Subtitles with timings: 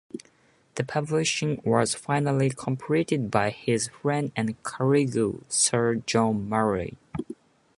[0.77, 5.15] The publishing was finally completed by his friend and colleague
[5.47, 6.97] Sir John Murray.